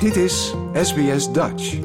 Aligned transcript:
Dit 0.00 0.16
is 0.16 0.52
SBS 0.72 1.32
Dutch. 1.32 1.78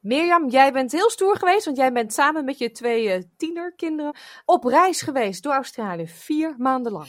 Mirjam, 0.00 0.50
jij 0.50 0.72
bent 0.72 0.92
heel 0.92 1.10
stoer 1.10 1.36
geweest, 1.36 1.64
want 1.64 1.76
jij 1.76 1.92
bent 1.92 2.12
samen 2.12 2.44
met 2.44 2.58
je 2.58 2.70
twee 2.70 3.16
uh, 3.16 3.22
tienerkinderen 3.36 4.16
op 4.44 4.64
reis 4.64 5.02
geweest 5.02 5.42
door 5.42 5.52
Australië, 5.52 6.08
vier 6.08 6.54
maanden 6.58 6.92
lang. 6.92 7.08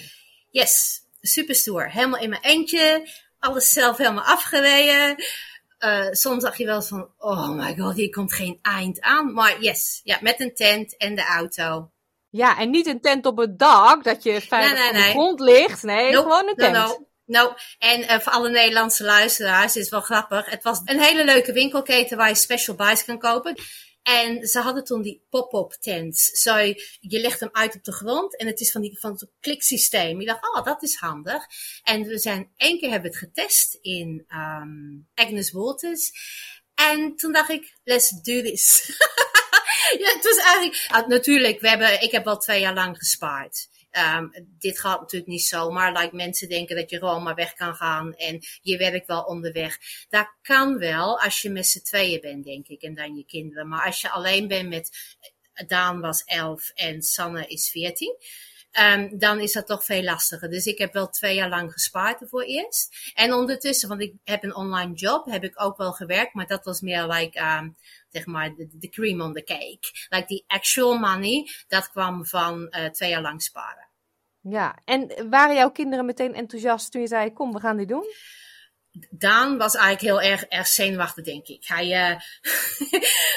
Yes, 0.50 1.02
super 1.22 1.56
stoer. 1.56 1.90
Helemaal 1.90 2.20
in 2.20 2.30
mijn 2.30 2.42
eentje, 2.42 3.10
alles 3.40 3.70
zelf 3.70 3.98
helemaal 3.98 4.24
afgereden. 4.24 5.16
Uh, 5.80 6.08
soms 6.12 6.44
dacht 6.44 6.58
je 6.58 6.66
wel 6.66 6.82
van, 6.82 7.10
oh 7.18 7.50
my 7.50 7.76
god, 7.78 7.96
hier 7.96 8.10
komt 8.10 8.34
geen 8.34 8.60
eind 8.62 9.02
aan. 9.02 9.34
Maar 9.34 9.62
yes, 9.62 10.02
ja, 10.04 10.18
met 10.22 10.40
een 10.40 10.56
tent 10.56 10.98
en 10.98 11.16
de 11.16 11.26
auto. 11.26 11.90
Ja, 12.30 12.58
en 12.58 12.70
niet 12.70 12.88
een 12.88 13.02
tent 13.02 13.26
op 13.26 13.38
het 13.38 13.60
dak, 13.60 14.04
dat 14.04 14.24
je 14.24 14.42
veilig 14.42 14.80
nee, 14.80 14.92
nee, 14.92 15.02
op 15.02 15.06
de 15.06 15.12
grond 15.12 15.40
ligt. 15.40 15.84
Nee, 15.84 16.12
nope, 16.12 16.30
gewoon 16.30 16.48
een 16.48 16.56
tent. 16.56 16.74
No, 16.74 16.88
no. 16.88 17.08
Nou, 17.26 17.54
en 17.80 18.02
uh, 18.02 18.20
voor 18.20 18.32
alle 18.32 18.50
Nederlandse 18.50 19.04
luisteraars 19.04 19.76
is 19.76 19.82
het 19.82 19.92
wel 19.92 20.02
grappig. 20.02 20.50
Het 20.50 20.64
was 20.64 20.82
een 20.86 21.00
hele 21.00 21.26
leuke 21.26 21.54
winkelketen 21.54 22.18
waar 22.18 22.30
je 22.30 22.36
special 22.36 22.76
buys 22.76 23.06
kan 23.06 23.20
kopen. 23.20 23.56
En 24.04 24.48
ze 24.48 24.60
hadden 24.60 24.84
toen 24.84 25.02
die 25.02 25.26
pop-up 25.30 25.72
tents. 25.80 26.26
Zo, 26.26 26.58
je 27.00 27.20
legt 27.20 27.40
hem 27.40 27.50
uit 27.52 27.76
op 27.76 27.84
de 27.84 27.94
grond 27.94 28.38
en 28.38 28.48
het 28.48 28.60
is 28.60 28.72
van, 28.72 28.82
die, 28.82 29.00
van 29.00 29.12
het 29.12 29.28
kliksysteem. 29.40 30.20
Je 30.20 30.26
dacht, 30.26 30.56
oh, 30.56 30.66
dat 30.66 30.84
is 30.84 30.96
handig. 30.96 31.46
En 31.84 32.04
we 32.04 32.20
zijn 32.20 32.52
één 32.58 32.80
keer 32.80 32.90
hebben 32.90 33.10
het 33.10 33.20
getest 33.20 33.78
in 33.82 34.26
um, 34.30 35.08
Agnes 35.14 35.52
Waters. 35.52 36.12
En 36.76 37.16
toen 37.16 37.32
dacht 37.32 37.50
ik, 37.50 37.74
let's 37.84 38.10
do 38.10 38.42
this. 38.42 38.86
ja, 40.02 40.14
het 40.14 40.24
was 40.24 40.38
eigenlijk, 40.38 40.90
uh, 40.92 41.08
natuurlijk, 41.08 41.60
we 41.60 41.70
hebben, 41.70 42.02
ik 42.02 42.12
heb 42.12 42.28
al 42.28 42.38
twee 42.38 42.60
jaar 42.60 42.74
lang 42.74 42.98
gespaard. 42.98 43.68
Um, 43.98 44.32
dit 44.60 44.80
gaat 44.80 45.00
natuurlijk 45.00 45.32
niet 45.32 45.46
zomaar. 45.46 45.98
Like 45.98 46.16
mensen 46.16 46.50
denken 46.50 46.76
dat 46.76 46.90
je 46.90 46.98
gewoon 46.98 47.24
maar 47.24 47.36
weg 47.36 47.54
kan 47.54 47.76
gaan 47.76 48.16
en 48.16 48.42
je 48.62 48.78
werkt 48.78 49.08
wel 49.08 49.24
onderweg. 49.24 49.78
Dat 50.10 50.34
kan 50.42 50.78
wel 50.78 51.20
als 51.20 51.42
je 51.42 51.50
met 51.50 51.68
z'n 51.68 51.82
tweeën 51.82 52.22
bent, 52.22 52.46
denk 52.46 52.68
ik, 52.68 52.82
en 52.82 52.96
dan 52.96 53.16
je 53.16 53.26
kinderen. 53.26 53.68
Maar 53.68 53.86
als 53.86 54.02
je 54.02 54.10
alleen 54.10 54.48
bent 54.48 54.70
met, 54.70 55.18
Daan 55.68 56.02
was 56.02 56.24
elf 56.24 56.70
en 56.70 57.02
Sanne 57.02 57.48
is 57.48 57.70
veertien. 57.70 58.16
Um, 58.80 59.18
dan 59.20 59.40
is 59.40 59.52
dat 59.52 59.68
toch 59.68 59.86
veel 59.86 60.04
lastiger. 60.04 60.50
Dus 60.50 60.66
ik 60.66 60.78
heb 60.78 60.94
wel 60.94 61.10
twee 61.10 61.36
jaar 61.36 61.50
lang 61.50 61.72
gespaard 61.72 62.22
ervoor 62.22 62.44
eerst. 62.44 63.12
En 63.14 63.34
ondertussen, 63.34 63.90
want 63.90 64.02
ik 64.02 64.14
heb 64.24 64.44
een 64.44 64.56
online 64.56 64.94
job, 64.94 65.26
heb 65.26 65.44
ik 65.44 65.62
ook 65.62 65.78
wel 65.78 65.92
gewerkt, 65.92 66.34
maar 66.34 66.48
dat 66.48 66.66
was 66.66 66.82
meer 66.82 67.08
like, 67.08 67.40
um, 67.40 67.76
zeg 68.10 68.26
maar, 68.26 68.56
de, 68.56 68.90
cream 68.90 69.22
on 69.22 69.34
the 69.34 69.44
cake. 69.44 70.08
Like 70.10 70.26
the 70.26 70.44
actual 70.48 70.98
money, 70.98 71.50
dat 71.68 71.90
kwam 71.90 72.26
van 72.26 72.68
uh, 72.70 72.86
twee 72.86 73.10
jaar 73.10 73.22
lang 73.22 73.42
sparen. 73.42 73.85
Ja, 74.50 74.78
en 74.86 75.30
waren 75.30 75.56
jouw 75.56 75.72
kinderen 75.72 76.06
meteen 76.06 76.34
enthousiast 76.34 76.92
toen 76.92 77.02
je 77.02 77.08
zei: 77.08 77.34
Kom, 77.34 77.54
we 77.54 77.60
gaan 77.60 77.78
dit 77.78 77.88
doen? 77.88 78.06
Daan 79.10 79.58
was 79.58 79.76
eigenlijk 79.76 80.22
heel 80.22 80.32
erg, 80.32 80.44
erg 80.44 80.68
zenuwachtig, 80.68 81.26
denk 81.26 81.48
ik. 81.48 81.64
Hij, 81.66 81.88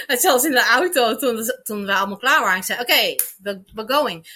uh, 0.06 0.16
zelfs 0.16 0.44
in 0.44 0.50
de 0.50 0.64
auto, 0.64 1.16
toen, 1.16 1.52
toen 1.62 1.86
we 1.86 1.94
allemaal 1.94 2.16
klaar 2.16 2.40
waren, 2.40 2.58
ik 2.58 2.64
zei: 2.64 2.80
Oké, 2.80 3.14
we're, 3.42 3.62
we're 3.74 3.92
going. 3.92 4.26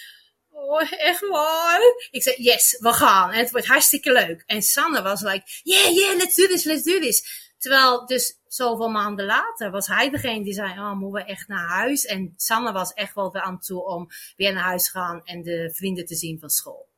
Oh, 0.50 0.92
echt 0.92 1.28
waar? 1.28 1.80
Ik 2.10 2.22
zei, 2.22 2.36
yes, 2.38 2.76
we 2.80 2.92
gaan. 2.92 3.30
En 3.30 3.38
het 3.38 3.50
wordt 3.50 3.66
hartstikke 3.66 4.12
leuk. 4.12 4.42
En 4.46 4.62
Sanne 4.62 5.02
was 5.02 5.20
like, 5.20 5.42
yeah, 5.62 5.96
yeah, 5.96 6.16
let's 6.16 6.34
do 6.34 6.46
this, 6.46 6.64
let's 6.64 6.82
do 6.82 6.98
this. 6.98 7.51
Terwijl 7.62 8.06
dus 8.06 8.40
zoveel 8.46 8.88
maanden 8.88 9.26
later 9.26 9.70
was 9.70 9.86
hij 9.86 10.10
degene 10.10 10.44
die 10.44 10.52
zei, 10.52 10.70
oh, 10.70 10.92
moeten 10.92 11.24
we 11.24 11.30
echt 11.30 11.48
naar 11.48 11.68
huis? 11.68 12.04
En 12.04 12.32
Sanne 12.36 12.72
was 12.72 12.92
echt 12.92 13.14
wel 13.14 13.32
weer 13.32 13.42
aan 13.42 13.58
toe 13.58 13.84
om 13.84 14.08
weer 14.36 14.52
naar 14.52 14.62
huis 14.62 14.84
te 14.84 14.90
gaan 14.90 15.24
en 15.24 15.42
de 15.42 15.70
vrienden 15.74 16.04
te 16.04 16.14
zien 16.14 16.38
van 16.38 16.48
school. 16.48 16.88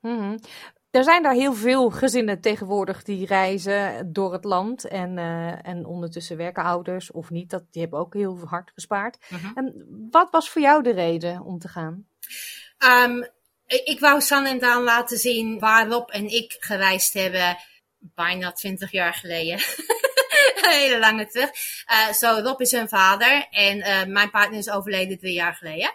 Mm 0.00 0.38
Er 0.90 1.04
zijn 1.04 1.22
daar 1.22 1.34
heel 1.34 1.54
veel 1.54 1.90
gezinnen 1.90 2.40
tegenwoordig 2.40 3.02
die 3.02 3.26
reizen 3.26 4.12
door 4.12 4.32
het 4.32 4.44
land 4.44 4.84
en, 4.84 5.16
uh, 5.16 5.66
en 5.66 5.86
ondertussen 5.86 6.36
werken 6.36 6.62
ouders 6.62 7.10
of 7.10 7.30
niet. 7.30 7.50
Dat, 7.50 7.64
die 7.70 7.82
hebben 7.82 8.00
ook 8.00 8.14
heel 8.14 8.38
hard 8.44 8.70
gespaard. 8.74 9.18
Mm 9.28 9.52
En 9.54 9.86
wat 10.10 10.30
was 10.30 10.50
voor 10.50 10.62
jou 10.62 10.82
de 10.82 10.92
reden 10.92 11.42
om 11.42 11.58
te 11.58 11.68
gaan? 11.68 12.06
Um, 13.04 13.28
ik 13.66 14.00
wou 14.00 14.20
Sanne 14.20 14.48
en 14.48 14.58
Daan 14.58 14.82
laten 14.82 15.18
zien 15.18 15.58
waarop 15.58 16.10
en 16.10 16.26
ik 16.26 16.56
gereisd 16.58 17.12
hebben 17.12 17.56
bijna 17.98 18.52
twintig 18.52 18.92
jaar 18.92 19.14
geleden. 19.14 19.58
hele 20.70 20.98
lange 20.98 21.26
terug. 21.26 21.50
Uh, 21.90 22.12
zo, 22.12 22.40
Rob 22.42 22.60
is 22.60 22.70
hun 22.70 22.88
vader 22.88 23.46
en 23.50 23.78
uh, 23.78 24.04
mijn 24.04 24.30
partner 24.30 24.58
is 24.58 24.70
overleden 24.70 25.18
drie 25.18 25.34
jaar 25.34 25.54
geleden. 25.54 25.92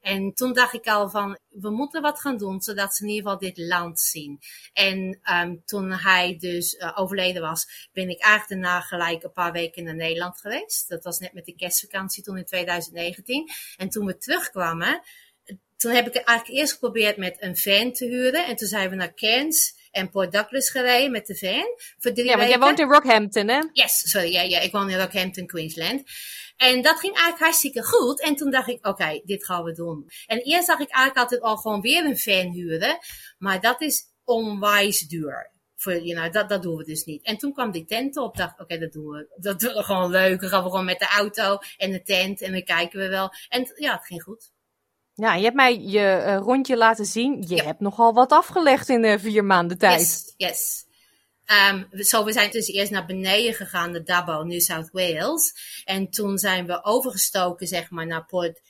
En 0.00 0.34
toen 0.34 0.52
dacht 0.52 0.74
ik 0.74 0.86
al 0.86 1.10
van, 1.10 1.38
we 1.48 1.70
moeten 1.70 2.02
wat 2.02 2.20
gaan 2.20 2.36
doen, 2.36 2.60
zodat 2.60 2.94
ze 2.94 3.02
in 3.02 3.10
ieder 3.10 3.24
geval 3.24 3.38
dit 3.38 3.58
land 3.58 4.00
zien. 4.00 4.38
En 4.72 5.20
um, 5.32 5.62
toen 5.64 5.92
hij 5.92 6.36
dus 6.38 6.74
uh, 6.74 6.92
overleden 6.94 7.42
was, 7.42 7.88
ben 7.92 8.08
ik 8.08 8.22
eigenlijk 8.22 8.62
daarna 8.62 8.80
gelijk 8.80 9.22
een 9.22 9.32
paar 9.32 9.52
weken 9.52 9.84
naar 9.84 9.94
Nederland 9.94 10.40
geweest. 10.40 10.88
Dat 10.88 11.04
was 11.04 11.18
net 11.18 11.32
met 11.32 11.44
de 11.44 11.54
kerstvakantie 11.54 12.22
toen 12.22 12.36
in 12.36 12.44
2019. 12.44 13.50
En 13.76 13.88
toen 13.88 14.06
we 14.06 14.16
terugkwamen, 14.16 15.02
toen 15.76 15.92
heb 15.92 16.06
ik 16.06 16.14
eigenlijk 16.14 16.58
eerst 16.58 16.72
geprobeerd 16.72 17.16
met 17.16 17.42
een 17.42 17.56
van 17.56 17.92
te 17.92 18.06
huren. 18.06 18.46
En 18.46 18.56
toen 18.56 18.68
zijn 18.68 18.90
we 18.90 18.96
naar 18.96 19.14
Cairns 19.14 19.85
en 19.96 20.10
Port 20.10 20.32
Douglas 20.32 20.70
gereden 20.70 21.10
met 21.10 21.26
de 21.26 21.36
van. 21.36 21.94
Voor 21.98 22.12
drie 22.12 22.26
ja, 22.26 22.36
want 22.36 22.48
jij 22.48 22.58
woont 22.58 22.78
in 22.78 22.88
Rockhampton, 22.88 23.48
hè? 23.48 23.60
Yes, 23.72 24.10
sorry. 24.10 24.32
Ja, 24.32 24.42
ja, 24.42 24.60
ik 24.60 24.72
woon 24.72 24.90
in 24.90 24.98
Rockhampton, 24.98 25.46
Queensland. 25.46 26.02
En 26.56 26.82
dat 26.82 26.98
ging 26.98 27.14
eigenlijk 27.14 27.42
hartstikke 27.42 27.84
goed. 27.84 28.20
En 28.20 28.36
toen 28.36 28.50
dacht 28.50 28.68
ik, 28.68 28.76
oké, 28.76 28.88
okay, 28.88 29.22
dit 29.24 29.44
gaan 29.44 29.64
we 29.64 29.72
doen. 29.72 30.08
En 30.26 30.38
eerst 30.38 30.66
dacht 30.66 30.80
ik 30.80 30.90
eigenlijk 30.90 31.18
altijd 31.18 31.40
al 31.40 31.56
gewoon 31.56 31.80
weer 31.80 32.04
een 32.04 32.18
van 32.18 32.50
huren. 32.50 32.98
Maar 33.38 33.60
dat 33.60 33.80
is 33.80 34.04
onwijs 34.24 35.00
duur. 35.00 35.54
Voor, 35.76 35.92
you 35.92 36.20
know, 36.20 36.32
dat, 36.32 36.48
dat 36.48 36.62
doen 36.62 36.76
we 36.76 36.84
dus 36.84 37.04
niet. 37.04 37.24
En 37.24 37.36
toen 37.36 37.52
kwam 37.52 37.70
die 37.70 37.84
tent 37.84 38.16
op. 38.16 38.36
dacht, 38.36 38.52
oké, 38.52 38.62
okay, 38.62 38.78
dat 38.78 38.92
doen 38.92 39.06
we. 39.06 39.34
Dat 39.36 39.60
doen 39.60 39.74
we 39.74 39.82
gewoon 39.82 40.10
leuk. 40.10 40.40
Dan 40.40 40.50
gaan 40.50 40.62
we 40.62 40.70
gewoon 40.70 40.84
met 40.84 40.98
de 40.98 41.08
auto 41.08 41.58
en 41.76 41.90
de 41.90 42.02
tent. 42.02 42.42
En 42.42 42.52
dan 42.52 42.64
kijken 42.64 42.98
we 42.98 43.08
wel. 43.08 43.32
En 43.48 43.72
ja, 43.76 43.92
het 43.92 44.06
ging 44.06 44.22
goed. 44.22 44.50
Ja, 45.16 45.34
je 45.34 45.42
hebt 45.42 45.56
mij 45.56 45.80
je 45.80 46.24
uh, 46.26 46.36
rondje 46.36 46.76
laten 46.76 47.04
zien. 47.04 47.44
Je 47.48 47.62
hebt 47.62 47.80
nogal 47.80 48.12
wat 48.12 48.32
afgelegd 48.32 48.88
in 48.88 49.04
uh, 49.04 49.18
vier 49.18 49.44
maanden 49.44 49.78
tijd. 49.78 50.00
Yes, 50.00 50.34
yes. 50.36 50.84
Um, 51.70 52.02
zo, 52.04 52.24
we 52.24 52.32
zijn 52.32 52.50
dus 52.50 52.66
eerst 52.66 52.90
naar 52.90 53.06
beneden 53.06 53.54
gegaan, 53.54 53.90
naar 53.90 54.04
Dabo, 54.04 54.42
New 54.42 54.60
South 54.60 54.90
Wales. 54.92 55.54
En 55.84 56.10
toen 56.10 56.38
zijn 56.38 56.66
we 56.66 56.84
overgestoken, 56.84 57.66
zeg 57.66 57.90
maar, 57.90 58.06
naar 58.06 58.26
Port 58.26 58.60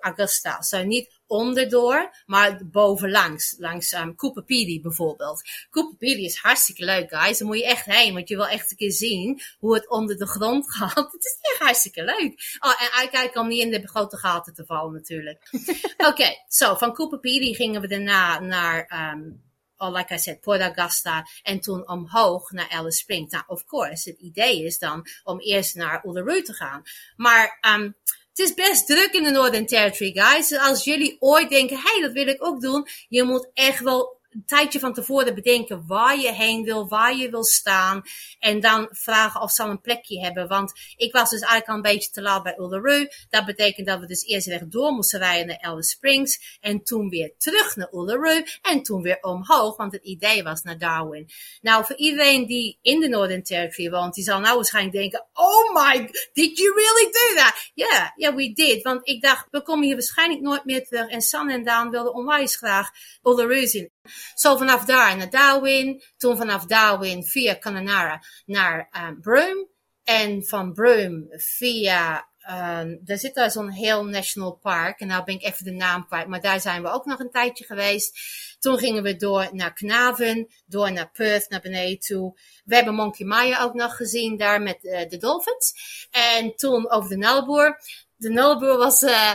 Augusta. 0.00 0.62
Zo 0.62 0.82
niet 0.82 1.16
onderdoor, 1.26 2.10
maar 2.26 2.60
bovenlangs. 2.66 3.54
Langs 3.58 3.92
um, 3.92 4.14
Cooper 4.14 4.42
Pedy 4.42 4.80
bijvoorbeeld. 4.80 5.42
Cooper 5.70 5.96
Pedy 5.96 6.22
is 6.22 6.36
hartstikke 6.36 6.84
leuk, 6.84 7.10
guys. 7.10 7.38
Daar 7.38 7.48
moet 7.48 7.58
je 7.58 7.66
echt 7.66 7.84
heen, 7.84 8.14
want 8.14 8.28
je 8.28 8.36
wil 8.36 8.48
echt 8.48 8.70
een 8.70 8.76
keer 8.76 8.92
zien 8.92 9.40
hoe 9.58 9.74
het 9.74 9.88
onder 9.88 10.16
de 10.16 10.26
grond 10.26 10.70
gaat. 10.74 11.12
Het 11.12 11.24
is 11.24 11.38
echt 11.40 11.62
hartstikke 11.62 12.04
leuk. 12.04 12.56
Oh, 12.58 12.82
en 12.82 12.92
uitkijken 12.92 13.40
om 13.40 13.48
niet 13.48 13.62
in 13.62 13.70
de 13.70 13.88
grote 13.88 14.16
gaten 14.16 14.54
te 14.54 14.64
vallen 14.66 14.92
natuurlijk. 14.92 15.48
Oké, 15.96 16.06
okay, 16.06 16.44
zo, 16.48 16.64
so, 16.64 16.74
van 16.74 16.94
Cooper 16.94 17.20
Pedy 17.20 17.54
gingen 17.54 17.80
we 17.80 17.88
daarna 17.88 18.40
naar... 18.40 19.10
Um, 19.14 19.46
oh, 19.78 19.90
like 19.90 20.14
I 20.14 20.18
said, 20.18 20.40
Port 20.40 20.60
Augusta 20.60 21.26
en 21.42 21.60
toen 21.60 21.88
omhoog 21.88 22.50
naar 22.50 22.68
Alice 22.68 22.98
Springs. 22.98 23.32
Nou, 23.32 23.44
of 23.46 23.64
course, 23.64 24.10
het 24.10 24.18
idee 24.18 24.64
is 24.64 24.78
dan 24.78 25.06
om 25.24 25.40
eerst 25.40 25.74
naar 25.74 26.04
Uluru 26.06 26.42
te 26.42 26.52
gaan. 26.52 26.82
Maar 27.16 27.58
um, 27.74 27.96
het 28.38 28.48
is 28.48 28.54
best 28.54 28.86
druk 28.86 29.12
in 29.12 29.22
de 29.22 29.30
Northern 29.30 29.66
Territory, 29.66 30.12
guys. 30.14 30.58
Als 30.58 30.84
jullie 30.84 31.16
ooit 31.18 31.50
denken, 31.50 31.76
hey, 31.76 32.00
dat 32.00 32.12
wil 32.12 32.26
ik 32.26 32.44
ook 32.44 32.60
doen. 32.60 32.86
Je 33.08 33.22
moet 33.22 33.50
echt 33.54 33.80
wel 33.80 34.17
een 34.38 34.44
tijdje 34.46 34.78
van 34.78 34.94
tevoren 34.94 35.34
bedenken 35.34 35.84
waar 35.86 36.18
je 36.18 36.32
heen 36.32 36.64
wil, 36.64 36.88
waar 36.88 37.16
je 37.16 37.30
wil 37.30 37.44
staan. 37.44 38.02
En 38.38 38.60
dan 38.60 38.88
vragen 38.90 39.40
of 39.40 39.50
ze 39.50 39.62
al 39.62 39.70
een 39.70 39.80
plekje 39.80 40.20
hebben. 40.20 40.48
Want 40.48 40.72
ik 40.96 41.12
was 41.12 41.30
dus 41.30 41.40
eigenlijk 41.40 41.68
al 41.68 41.74
een 41.74 41.94
beetje 41.94 42.10
te 42.10 42.22
laat 42.22 42.42
bij 42.42 42.58
Uluru. 42.58 43.08
Dat 43.30 43.44
betekent 43.44 43.86
dat 43.86 44.00
we 44.00 44.06
dus 44.06 44.24
eerst 44.24 44.70
door 44.70 44.92
moesten 44.92 45.18
rijden 45.18 45.46
naar 45.46 45.60
Alice 45.60 45.88
Springs. 45.88 46.58
En 46.60 46.82
toen 46.82 47.08
weer 47.08 47.32
terug 47.38 47.76
naar 47.76 47.88
Uluru. 47.92 48.44
En 48.62 48.82
toen 48.82 49.02
weer 49.02 49.18
omhoog, 49.20 49.76
want 49.76 49.92
het 49.92 50.04
idee 50.04 50.42
was 50.42 50.62
naar 50.62 50.78
Darwin. 50.78 51.28
Nou, 51.60 51.84
voor 51.84 51.96
iedereen 51.96 52.46
die 52.46 52.78
in 52.82 53.00
de 53.00 53.08
Northern 53.08 53.42
Territory 53.42 53.90
woont, 53.90 54.14
die 54.14 54.24
zal 54.24 54.40
nou 54.40 54.54
waarschijnlijk 54.54 54.96
denken, 54.96 55.26
oh 55.32 55.74
my, 55.74 56.10
did 56.32 56.58
you 56.58 56.74
really 56.74 57.12
do 57.12 57.42
that? 57.42 57.70
Ja, 57.74 57.86
yeah, 57.86 58.10
yeah, 58.16 58.34
we 58.34 58.52
did. 58.52 58.82
Want 58.82 59.08
ik 59.08 59.22
dacht, 59.22 59.46
we 59.50 59.62
komen 59.62 59.84
hier 59.84 59.94
waarschijnlijk 59.94 60.40
nooit 60.40 60.64
meer 60.64 60.84
terug. 60.84 61.08
En 61.08 61.20
San 61.20 61.50
en 61.50 61.64
Daan 61.64 61.90
wilden 61.90 62.14
onwijs 62.14 62.56
graag 62.56 62.90
Uluru 63.22 63.66
zien. 63.66 63.90
Zo 64.34 64.56
vanaf 64.56 64.84
daar 64.84 65.16
naar 65.16 65.30
Darwin, 65.30 66.02
toen 66.16 66.36
vanaf 66.36 66.64
Darwin 66.64 67.24
via 67.24 67.58
Connemara 67.58 68.22
naar 68.46 68.88
um, 69.08 69.20
Broome. 69.20 69.68
En 70.04 70.46
van 70.46 70.72
Broome 70.72 71.26
via 71.30 72.28
Um, 72.50 73.00
er 73.04 73.18
zit 73.18 73.34
daar 73.34 73.50
zo'n 73.50 73.70
heel 73.70 74.04
national 74.04 74.52
park. 74.52 75.00
En 75.00 75.06
nou 75.06 75.24
ben 75.24 75.34
ik 75.34 75.42
even 75.42 75.64
de 75.64 75.70
naam 75.70 76.06
kwijt. 76.06 76.26
Maar 76.26 76.40
daar 76.40 76.60
zijn 76.60 76.82
we 76.82 76.88
ook 76.88 77.04
nog 77.04 77.18
een 77.18 77.30
tijdje 77.30 77.64
geweest. 77.64 78.18
Toen 78.58 78.78
gingen 78.78 79.02
we 79.02 79.16
door 79.16 79.48
naar 79.52 79.72
Knaven. 79.72 80.48
Door 80.66 80.92
naar 80.92 81.10
Perth, 81.10 81.50
naar 81.50 81.60
beneden 81.60 81.98
toe. 81.98 82.38
We 82.64 82.74
hebben 82.74 82.94
Monkey 82.94 83.26
Maya 83.26 83.62
ook 83.62 83.74
nog 83.74 83.96
gezien 83.96 84.36
daar 84.36 84.62
met 84.62 84.78
uh, 84.82 85.08
de 85.08 85.16
Dolphins. 85.16 85.74
En 86.10 86.56
toen 86.56 86.90
over 86.90 87.08
de 87.08 87.16
Nullarbor. 87.16 87.80
De 88.16 88.28
Nullarbor 88.28 88.76
was... 88.76 89.02
Uh, 89.02 89.34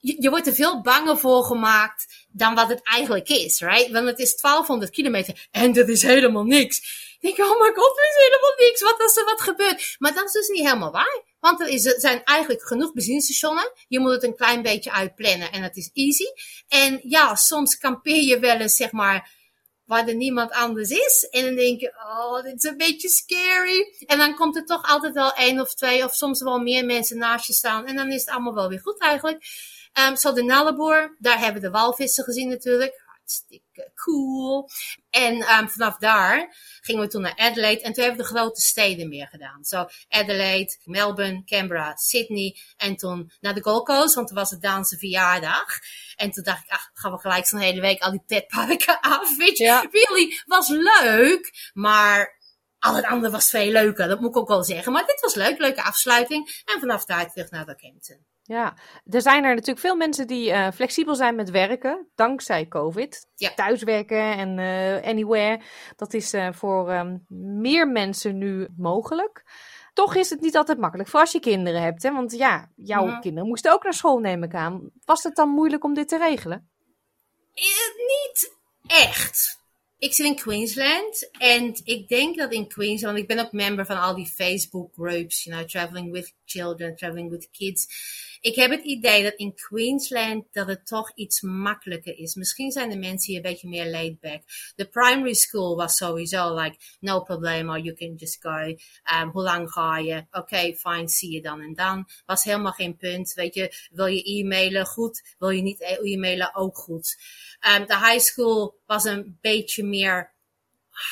je, 0.00 0.30
wordt 0.30 0.46
er 0.46 0.54
veel 0.54 0.80
banger 0.80 1.18
voor 1.18 1.44
gemaakt 1.44 2.26
dan 2.28 2.54
wat 2.54 2.68
het 2.68 2.80
eigenlijk 2.82 3.28
is, 3.28 3.60
right? 3.60 3.90
Want 3.90 4.06
het 4.06 4.18
is 4.18 4.36
1200 4.36 4.90
kilometer 4.90 5.48
en 5.50 5.72
dat 5.72 5.88
is 5.88 6.02
helemaal 6.02 6.44
niks. 6.44 7.06
Ik 7.20 7.36
denk, 7.36 7.50
oh 7.50 7.60
mijn 7.60 7.74
god, 7.74 7.98
er 7.98 8.04
is 8.04 8.24
helemaal 8.24 8.54
niks. 8.56 8.80
Wat 8.80 9.00
als 9.00 9.16
er 9.16 9.24
wat 9.24 9.40
gebeurt? 9.40 9.96
Maar 9.98 10.14
dat 10.14 10.24
is 10.24 10.32
dus 10.32 10.48
niet 10.48 10.66
helemaal 10.66 10.92
waar. 10.92 11.22
Want 11.40 11.60
er, 11.60 11.68
is, 11.68 11.82
zijn 11.82 12.24
eigenlijk 12.24 12.62
genoeg 12.62 12.92
benzinestationen. 12.92 13.72
Je 13.88 13.98
moet 13.98 14.10
het 14.10 14.22
een 14.22 14.36
klein 14.36 14.62
beetje 14.62 14.92
uitplannen 14.92 15.52
en 15.52 15.62
het 15.62 15.76
is 15.76 15.90
easy. 15.92 16.24
En 16.68 17.00
ja, 17.02 17.34
soms 17.34 17.78
kampeer 17.78 18.22
je 18.22 18.38
wel 18.38 18.56
eens, 18.56 18.76
zeg 18.76 18.92
maar, 18.92 19.30
waar 19.84 20.08
er 20.08 20.14
niemand 20.14 20.50
anders 20.52 20.90
is. 20.90 21.28
En 21.30 21.44
dan 21.44 21.54
denk 21.54 21.80
je, 21.80 21.94
oh, 21.96 22.42
dit 22.42 22.54
is 22.54 22.70
een 22.70 22.76
beetje 22.76 23.08
scary. 23.08 23.94
En 24.06 24.18
dan 24.18 24.34
komt 24.34 24.56
er 24.56 24.64
toch 24.64 24.82
altijd 24.82 25.14
wel 25.14 25.32
één 25.32 25.60
of 25.60 25.74
twee 25.74 26.04
of 26.04 26.14
soms 26.14 26.42
wel 26.42 26.58
meer 26.58 26.84
mensen 26.84 27.18
naast 27.18 27.46
je 27.46 27.52
staan. 27.52 27.86
En 27.86 27.96
dan 27.96 28.12
is 28.12 28.20
het 28.20 28.30
allemaal 28.30 28.54
wel 28.54 28.68
weer 28.68 28.80
goed 28.80 29.00
eigenlijk. 29.00 29.44
Um, 30.06 30.16
zo 30.16 30.32
de 30.32 30.42
Nalleboer, 30.42 31.16
daar 31.18 31.38
hebben 31.38 31.62
we 31.62 31.68
de 31.68 31.72
walvissen 31.74 32.24
gezien 32.24 32.48
natuurlijk 32.48 33.02
hartstikke 33.28 33.90
cool. 33.94 34.68
En 35.10 35.34
um, 35.34 35.68
vanaf 35.68 35.96
daar 35.96 36.56
gingen 36.80 37.02
we 37.02 37.08
toen 37.08 37.22
naar 37.22 37.36
Adelaide. 37.36 37.82
En 37.82 37.92
toen 37.92 38.04
hebben 38.04 38.26
we 38.26 38.28
de 38.32 38.38
grote 38.38 38.60
steden 38.60 39.08
meer 39.08 39.28
gedaan. 39.28 39.64
Zo 39.64 39.86
Adelaide, 40.08 40.76
Melbourne, 40.84 41.44
Canberra, 41.44 41.96
Sydney. 41.96 42.56
En 42.76 42.96
toen 42.96 43.32
naar 43.40 43.54
de 43.54 43.62
Gold 43.62 43.86
Coast, 43.86 44.14
want 44.14 44.26
toen 44.26 44.36
was 44.36 44.50
het 44.50 44.62
Daanse 44.62 44.98
verjaardag. 44.98 45.78
En 46.16 46.30
toen 46.30 46.44
dacht 46.44 46.64
ik, 46.64 46.70
ach, 46.70 46.90
gaan 46.94 47.12
we 47.12 47.18
gelijk 47.18 47.46
zo'n 47.46 47.60
hele 47.60 47.80
week 47.80 48.02
al 48.02 48.10
die 48.10 48.22
petparken 48.26 49.00
af. 49.14 49.36
Weet 49.36 49.58
je, 49.58 49.64
ja. 49.64 49.88
really, 49.90 50.42
was 50.46 50.68
leuk. 50.68 51.70
Maar 51.72 52.36
al 52.78 52.94
het 52.94 53.04
andere 53.04 53.32
was 53.32 53.50
veel 53.50 53.72
leuker, 53.72 54.08
dat 54.08 54.20
moet 54.20 54.30
ik 54.30 54.36
ook 54.36 54.48
wel 54.48 54.64
zeggen. 54.64 54.92
Maar 54.92 55.06
dit 55.06 55.20
was 55.20 55.34
leuk, 55.34 55.58
leuke 55.58 55.82
afsluiting. 55.82 56.62
En 56.64 56.80
vanaf 56.80 57.04
daar 57.04 57.32
terug 57.32 57.50
naar 57.50 57.66
Rockhampton. 57.66 58.26
Ja, 58.48 58.76
er 59.10 59.22
zijn 59.22 59.44
er 59.44 59.54
natuurlijk 59.54 59.78
veel 59.78 59.96
mensen 59.96 60.26
die 60.26 60.50
uh, 60.50 60.70
flexibel 60.70 61.14
zijn 61.14 61.34
met 61.34 61.50
werken, 61.50 62.08
dankzij 62.14 62.68
COVID. 62.68 63.26
Ja. 63.34 63.54
Thuiswerken 63.54 64.36
en 64.36 64.58
uh, 64.58 65.08
anywhere, 65.08 65.60
dat 65.96 66.14
is 66.14 66.34
uh, 66.34 66.48
voor 66.52 66.92
um, 66.92 67.24
meer 67.60 67.88
mensen 67.88 68.38
nu 68.38 68.68
mogelijk. 68.76 69.44
Toch 69.92 70.14
is 70.14 70.30
het 70.30 70.40
niet 70.40 70.56
altijd 70.56 70.78
makkelijk, 70.78 71.08
voor 71.08 71.20
als 71.20 71.32
je 71.32 71.40
kinderen 71.40 71.82
hebt. 71.82 72.02
Hè? 72.02 72.12
Want 72.12 72.32
ja, 72.32 72.70
jouw 72.76 73.06
ja. 73.06 73.18
kinderen 73.18 73.48
moesten 73.48 73.72
ook 73.72 73.82
naar 73.82 73.94
school, 73.94 74.18
neem 74.18 74.42
ik 74.42 74.54
aan. 74.54 74.90
Was 75.04 75.22
het 75.22 75.36
dan 75.36 75.48
moeilijk 75.48 75.84
om 75.84 75.94
dit 75.94 76.08
te 76.08 76.18
regelen? 76.18 76.68
niet 77.96 78.52
echt. 78.86 79.58
Ik 79.98 80.14
zit 80.14 80.26
in 80.26 80.36
Queensland 80.36 81.30
en 81.38 81.80
ik 81.84 82.08
denk 82.08 82.36
dat 82.36 82.52
in 82.52 82.68
Queensland, 82.68 83.18
ik 83.18 83.26
ben 83.26 83.38
ook 83.38 83.52
member 83.52 83.86
van 83.86 84.00
al 84.00 84.14
die 84.14 84.26
Facebook 84.26 84.94
groups, 84.94 85.44
you 85.44 85.56
know, 85.56 85.68
traveling 85.68 86.12
with 86.12 86.34
children, 86.44 86.96
traveling 86.96 87.30
with 87.30 87.48
kids. 87.50 87.86
Ik 88.40 88.54
heb 88.54 88.70
het 88.70 88.84
idee 88.84 89.22
dat 89.22 89.34
in 89.34 89.54
Queensland 89.54 90.44
dat 90.52 90.66
het 90.66 90.86
toch 90.86 91.12
iets 91.14 91.40
makkelijker 91.40 92.18
is. 92.18 92.34
Misschien 92.34 92.70
zijn 92.70 92.90
de 92.90 92.98
mensen 92.98 93.32
hier 93.32 93.44
een 93.44 93.50
beetje 93.50 93.68
meer 93.68 93.90
laid 93.90 94.20
back. 94.20 94.42
De 94.76 94.88
primary 94.88 95.34
school 95.34 95.76
was 95.76 95.96
sowieso 95.96 96.54
like, 96.54 96.76
no 97.00 97.20
problem, 97.20 97.70
or 97.70 97.78
you 97.78 97.96
can 97.96 98.14
just 98.14 98.40
go. 98.40 98.76
Um, 99.20 99.30
hoe 99.32 99.42
lang 99.42 99.70
ga 99.70 99.98
je? 99.98 100.26
Oké, 100.30 100.74
fine, 100.76 101.08
zie 101.08 101.32
je 101.32 101.42
dan 101.42 101.60
en 101.60 101.74
dan. 101.74 102.08
Was 102.26 102.44
helemaal 102.44 102.72
geen 102.72 102.96
punt. 102.96 103.32
Weet 103.32 103.54
je, 103.54 103.88
wil 103.90 104.06
je 104.06 104.22
e-mailen? 104.22 104.86
Goed. 104.86 105.34
Wil 105.38 105.50
je 105.50 105.62
niet 105.62 105.80
e-mailen? 105.80 106.54
Ook 106.54 106.76
goed. 106.76 107.16
Um, 107.76 107.86
de 107.86 107.96
high 107.96 108.18
school 108.18 108.80
was 108.86 109.04
een 109.04 109.38
beetje 109.40 109.84
meer 109.84 110.36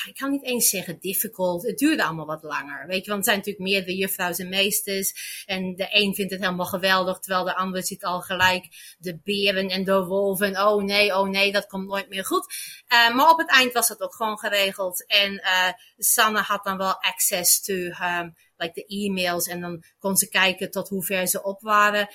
ik 0.06 0.14
kan 0.16 0.30
niet 0.30 0.44
eens 0.44 0.68
zeggen 0.68 0.98
difficult. 0.98 1.66
Het 1.66 1.78
duurde 1.78 2.04
allemaal 2.04 2.26
wat 2.26 2.42
langer. 2.42 2.86
Weet 2.86 3.04
je, 3.04 3.10
want 3.10 3.26
er 3.26 3.32
zijn 3.32 3.36
natuurlijk 3.36 3.68
meer 3.68 3.84
de 3.84 3.96
juffrouws 3.96 4.38
en 4.38 4.48
meesters. 4.48 5.44
En 5.46 5.74
de 5.76 5.86
een 5.90 6.14
vindt 6.14 6.32
het 6.32 6.40
helemaal 6.40 6.66
geweldig, 6.66 7.18
terwijl 7.18 7.44
de 7.44 7.56
ander 7.56 7.84
ziet 7.84 8.04
al 8.04 8.20
gelijk 8.20 8.94
de 8.98 9.20
beren 9.24 9.68
en 9.68 9.84
de 9.84 10.04
wolven. 10.04 10.66
Oh 10.66 10.82
nee, 10.82 11.16
oh 11.16 11.28
nee, 11.28 11.52
dat 11.52 11.66
komt 11.66 11.86
nooit 11.86 12.08
meer 12.08 12.24
goed. 12.24 12.54
Uh, 12.88 13.14
maar 13.14 13.30
op 13.30 13.38
het 13.38 13.50
eind 13.50 13.72
was 13.72 13.88
het 13.88 14.00
ook 14.00 14.14
gewoon 14.14 14.38
geregeld. 14.38 15.06
En 15.06 15.32
uh, 15.32 15.68
Sanne 15.96 16.40
had 16.40 16.64
dan 16.64 16.76
wel 16.76 17.02
access 17.02 17.62
to 17.62 17.74
um, 17.74 18.34
like 18.56 18.72
de 18.74 18.86
e-mails. 18.86 19.46
En 19.46 19.60
dan 19.60 19.84
kon 19.98 20.16
ze 20.16 20.28
kijken 20.28 20.70
tot 20.70 20.88
hoe 20.88 21.04
ver 21.04 21.26
ze 21.26 21.42
op 21.42 21.60
waren. 21.60 22.08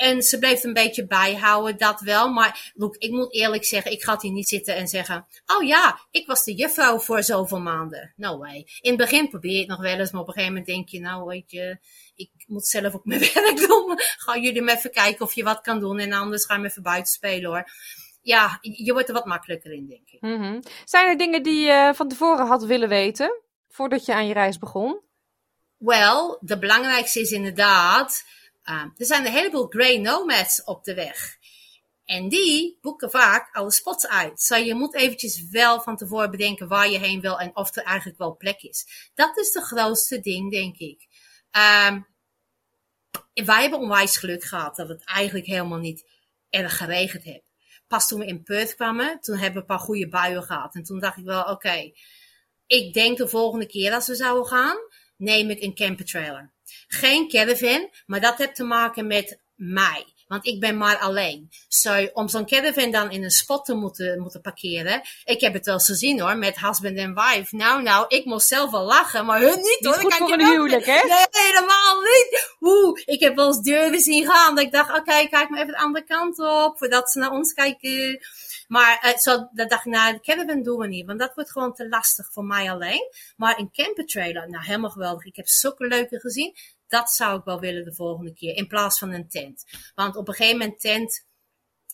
En 0.00 0.22
ze 0.22 0.38
bleef 0.38 0.64
een 0.64 0.72
beetje 0.72 1.06
bijhouden, 1.06 1.78
dat 1.78 2.00
wel. 2.00 2.28
Maar 2.28 2.72
look, 2.74 2.96
ik 2.96 3.10
moet 3.10 3.34
eerlijk 3.34 3.64
zeggen, 3.64 3.92
ik 3.92 4.02
ga 4.02 4.18
hier 4.20 4.32
niet 4.32 4.48
zitten 4.48 4.76
en 4.76 4.88
zeggen... 4.88 5.26
Oh 5.46 5.66
ja, 5.66 6.00
ik 6.10 6.26
was 6.26 6.44
de 6.44 6.54
juffrouw 6.54 6.98
voor 6.98 7.22
zoveel 7.22 7.60
maanden. 7.60 8.12
No 8.16 8.38
way. 8.38 8.66
In 8.80 8.90
het 8.90 8.96
begin 8.96 9.28
probeer 9.28 9.52
je 9.52 9.58
het 9.58 9.68
nog 9.68 9.80
wel 9.80 9.98
eens, 9.98 10.10
maar 10.10 10.20
op 10.20 10.26
een 10.26 10.32
gegeven 10.32 10.54
moment 10.54 10.74
denk 10.74 10.88
je... 10.88 11.00
Nou, 11.00 11.24
weet 11.24 11.50
je, 11.50 11.78
ik 12.14 12.30
moet 12.46 12.66
zelf 12.66 12.94
ook 12.94 13.04
mijn 13.10 13.20
werk 13.20 13.56
doen. 13.56 13.94
Gaan 13.96 14.42
jullie 14.42 14.62
me 14.62 14.72
even 14.72 14.90
kijken 14.90 15.24
of 15.24 15.34
je 15.34 15.44
wat 15.44 15.60
kan 15.60 15.80
doen. 15.80 15.98
En 15.98 16.12
anders 16.12 16.44
ga 16.44 16.54
je 16.54 16.60
me 16.60 16.66
even 16.68 16.82
buiten 16.82 17.12
spelen 17.12 17.50
hoor. 17.50 17.70
Ja, 18.22 18.58
je 18.60 18.92
wordt 18.92 19.08
er 19.08 19.14
wat 19.14 19.26
makkelijker 19.26 19.72
in, 19.72 19.86
denk 19.88 20.10
ik. 20.10 20.20
Mm 20.20 20.42
-hmm. 20.42 20.62
Zijn 20.84 21.08
er 21.08 21.16
dingen 21.16 21.42
die 21.42 21.60
je 21.60 21.92
van 21.94 22.08
tevoren 22.08 22.46
had 22.46 22.64
willen 22.64 22.88
weten, 22.88 23.42
voordat 23.68 24.04
je 24.04 24.14
aan 24.14 24.26
je 24.26 24.32
reis 24.32 24.58
begon? 24.58 25.00
Wel, 25.76 26.38
de 26.40 26.58
belangrijkste 26.58 27.20
is 27.20 27.30
inderdaad 27.30 28.24
Um, 28.70 28.92
er 28.96 29.06
zijn 29.06 29.26
een 29.26 29.32
heleboel 29.32 29.66
grey 29.66 29.98
nomads 29.98 30.64
op 30.64 30.84
de 30.84 30.94
weg. 30.94 31.38
En 32.04 32.28
die 32.28 32.78
boeken 32.80 33.10
vaak 33.10 33.54
alle 33.54 33.72
spots 33.72 34.06
uit. 34.06 34.40
Zo 34.40 34.56
je 34.56 34.74
moet 34.74 34.94
eventjes 34.94 35.48
wel 35.48 35.80
van 35.80 35.96
tevoren 35.96 36.30
bedenken 36.30 36.68
waar 36.68 36.88
je 36.88 36.98
heen 36.98 37.20
wil 37.20 37.38
en 37.38 37.56
of 37.56 37.76
er 37.76 37.82
eigenlijk 37.82 38.18
wel 38.18 38.36
plek 38.36 38.62
is. 38.62 39.10
Dat 39.14 39.38
is 39.38 39.52
de 39.52 39.60
grootste 39.60 40.20
ding, 40.20 40.50
denk 40.50 40.76
ik. 40.76 41.06
Um, 41.90 42.06
wij 43.34 43.60
hebben 43.60 43.78
onwijs 43.78 44.16
geluk 44.16 44.44
gehad 44.44 44.76
dat 44.76 44.88
het 44.88 45.04
eigenlijk 45.04 45.46
helemaal 45.46 45.78
niet 45.78 46.04
erg 46.50 46.76
geregend 46.76 47.22
heeft. 47.22 47.52
Pas 47.86 48.08
toen 48.08 48.18
we 48.18 48.26
in 48.26 48.42
Perth 48.42 48.74
kwamen, 48.74 49.20
toen 49.20 49.36
hebben 49.36 49.54
we 49.54 49.60
een 49.60 49.76
paar 49.76 49.86
goede 49.86 50.08
buien 50.08 50.42
gehad. 50.42 50.74
En 50.74 50.82
toen 50.82 51.00
dacht 51.00 51.18
ik 51.18 51.24
wel, 51.24 51.42
oké, 51.42 51.92
ik 52.66 52.92
denk 52.92 53.16
de 53.16 53.28
volgende 53.28 53.66
keer 53.66 53.92
als 53.92 54.06
we 54.06 54.14
zouden 54.14 54.46
gaan, 54.46 54.76
neem 55.16 55.50
ik 55.50 55.62
een 55.62 55.74
campertrailer. 55.74 56.52
Geen 56.88 57.28
caravan, 57.28 57.90
maar 58.06 58.20
dat 58.20 58.38
heeft 58.38 58.54
te 58.54 58.64
maken 58.64 59.06
met 59.06 59.38
mij. 59.54 60.04
Want 60.30 60.46
ik 60.46 60.60
ben 60.60 60.76
maar 60.76 60.98
alleen. 60.98 61.48
So, 61.68 62.08
om 62.12 62.28
zo'n 62.28 62.46
caravan 62.46 62.90
dan 62.90 63.10
in 63.10 63.24
een 63.24 63.30
spot 63.30 63.64
te 63.64 63.74
moeten, 63.74 64.20
moeten 64.20 64.40
parkeren. 64.40 65.00
Ik 65.24 65.40
heb 65.40 65.52
het 65.52 65.64
wel 65.64 65.74
eens 65.74 65.86
gezien 65.86 66.20
hoor, 66.20 66.36
met 66.36 66.60
husband 66.60 66.96
en 66.96 67.14
wife. 67.14 67.56
Nou, 67.56 67.82
nou, 67.82 68.04
ik 68.08 68.24
moest 68.24 68.48
zelf 68.48 68.70
wel 68.70 68.84
lachen, 68.84 69.26
maar 69.26 69.40
hun 69.40 69.56
niet 69.56 69.78
hoor. 69.80 69.94
Goed 69.94 70.14
voor 70.14 70.32
een 70.32 70.46
huwelijk, 70.46 70.86
hè? 70.86 70.92
Nee, 71.06 71.26
helemaal 71.30 72.00
niet. 72.00 72.56
Oeh, 72.60 73.00
ik 73.04 73.20
heb 73.20 73.36
wel 73.36 73.46
eens 73.46 73.60
deuren 73.60 74.00
zien 74.00 74.26
gaan. 74.26 74.54
Dat 74.54 74.64
ik 74.64 74.72
dacht, 74.72 74.90
oké, 74.90 74.98
okay, 74.98 75.28
kijk 75.28 75.48
maar 75.48 75.60
even 75.60 75.72
de 75.72 75.80
andere 75.80 76.04
kant 76.04 76.38
op. 76.38 76.78
Voordat 76.78 77.10
ze 77.10 77.18
naar 77.18 77.30
ons 77.30 77.52
kijken. 77.52 78.18
Maar 78.70 79.06
uh, 79.06 79.16
zo, 79.16 79.48
dat 79.52 79.70
dacht 79.70 79.86
ik, 79.86 79.92
nou, 79.92 80.12
de 80.12 80.20
caravan 80.20 80.62
doen 80.62 80.78
we 80.78 80.86
niet. 80.86 81.06
Want 81.06 81.18
dat 81.18 81.34
wordt 81.34 81.50
gewoon 81.50 81.74
te 81.74 81.88
lastig 81.88 82.32
voor 82.32 82.44
mij 82.44 82.70
alleen. 82.70 83.10
Maar 83.36 83.58
een 83.58 83.70
campertrailer, 83.72 84.50
nou, 84.50 84.64
helemaal 84.64 84.90
geweldig. 84.90 85.24
Ik 85.24 85.36
heb 85.36 85.48
zulke 85.48 85.86
leuke 85.86 86.20
gezien. 86.20 86.56
Dat 86.88 87.10
zou 87.10 87.38
ik 87.38 87.44
wel 87.44 87.60
willen 87.60 87.84
de 87.84 87.94
volgende 87.94 88.32
keer. 88.32 88.56
In 88.56 88.66
plaats 88.66 88.98
van 88.98 89.10
een 89.10 89.28
tent. 89.28 89.64
Want 89.94 90.16
op 90.16 90.28
een 90.28 90.34
gegeven 90.34 90.58
moment 90.58 90.80
tent 90.80 91.26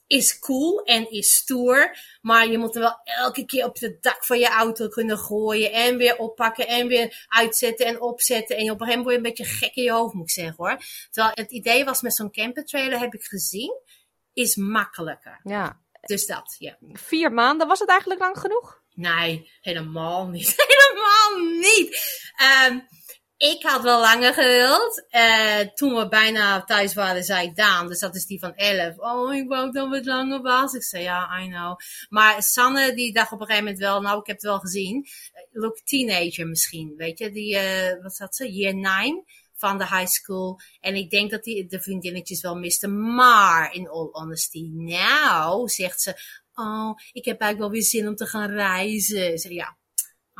is 0.06 0.38
cool 0.38 0.82
en 0.82 1.10
is 1.10 1.34
stoer. 1.34 1.96
Maar 2.20 2.48
je 2.48 2.58
moet 2.58 2.74
hem 2.74 2.82
wel 2.82 3.00
elke 3.04 3.44
keer 3.44 3.64
op 3.64 3.78
het 3.78 4.02
dak 4.02 4.24
van 4.24 4.38
je 4.38 4.48
auto 4.48 4.88
kunnen 4.88 5.18
gooien. 5.18 5.72
En 5.72 5.96
weer 5.96 6.16
oppakken 6.16 6.66
en 6.66 6.86
weer 6.86 7.26
uitzetten 7.28 7.86
en 7.86 8.00
opzetten. 8.00 8.56
En 8.56 8.70
op 8.70 8.80
een 8.80 8.86
gegeven 8.86 8.98
moment 8.98 9.04
word 9.04 9.38
je 9.38 9.44
een 9.44 9.46
beetje 9.46 9.66
gek 9.66 9.74
in 9.74 9.82
je 9.82 9.92
hoofd, 9.92 10.14
moet 10.14 10.28
ik 10.28 10.30
zeggen 10.30 10.54
hoor. 10.56 10.78
Terwijl 11.10 11.34
het 11.34 11.50
idee 11.50 11.84
was 11.84 12.00
met 12.00 12.14
zo'n 12.14 12.30
campertrailer, 12.30 12.98
heb 12.98 13.14
ik 13.14 13.24
gezien, 13.24 13.80
is 14.32 14.56
makkelijker. 14.56 15.40
Ja. 15.42 15.84
Dus 16.06 16.26
dat, 16.26 16.54
ja. 16.58 16.76
Vier 16.92 17.32
maanden, 17.32 17.68
was 17.68 17.78
het 17.78 17.88
eigenlijk 17.88 18.20
lang 18.20 18.38
genoeg? 18.38 18.82
Nee, 18.94 19.50
helemaal 19.60 20.28
niet. 20.28 20.54
helemaal 20.66 21.48
niet. 21.58 22.00
Um, 22.68 22.86
ik 23.36 23.62
had 23.62 23.82
wel 23.82 24.00
langer 24.00 24.34
gewild. 24.34 25.06
Uh, 25.10 25.58
toen 25.74 25.94
we 25.94 26.08
bijna 26.08 26.64
thuis 26.64 26.94
waren, 26.94 27.24
zei 27.24 27.52
Daan, 27.52 27.88
dus 27.88 27.98
dat 27.98 28.14
is 28.14 28.26
die 28.26 28.38
van 28.38 28.54
11. 28.54 28.98
Oh, 28.98 29.34
ik 29.34 29.48
wou 29.48 29.72
dat 29.72 29.90
het 29.90 30.06
langer 30.06 30.42
was. 30.42 30.74
Ik 30.74 30.82
zei, 30.82 31.02
ja, 31.02 31.40
I 31.40 31.48
know. 31.48 31.76
Maar 32.08 32.42
Sanne, 32.42 32.94
die 32.94 33.12
dacht 33.12 33.32
op 33.32 33.40
een 33.40 33.46
gegeven 33.46 33.64
moment 33.64 33.82
wel, 33.82 34.00
nou, 34.00 34.20
ik 34.20 34.26
heb 34.26 34.36
het 34.36 34.44
wel 34.44 34.58
gezien. 34.58 35.06
Look, 35.52 35.80
teenager 35.84 36.46
misschien, 36.46 36.94
weet 36.96 37.18
je. 37.18 37.30
Die, 37.30 37.54
uh, 37.54 38.02
wat 38.02 38.16
zat 38.16 38.36
ze? 38.36 38.52
Year 38.52 38.74
9 38.74 39.24
van 39.56 39.78
de 39.78 39.86
high 39.86 40.06
school. 40.06 40.60
En 40.80 40.94
ik 40.94 41.10
denk 41.10 41.30
dat 41.30 41.44
die 41.44 41.66
de 41.66 41.80
vriendinnetjes 41.80 42.40
wel 42.40 42.56
misten. 42.56 43.14
Maar, 43.14 43.72
in 43.72 43.88
all 43.88 44.08
honesty, 44.12 44.68
nou, 44.72 45.68
zegt 45.68 46.00
ze, 46.00 46.10
oh, 46.54 46.90
ik 47.12 47.24
heb 47.24 47.40
eigenlijk 47.40 47.58
wel 47.58 47.70
weer 47.70 47.88
zin 47.88 48.08
om 48.08 48.16
te 48.16 48.26
gaan 48.26 48.50
reizen. 48.50 49.38
Zeg, 49.38 49.52
ja, 49.52 49.76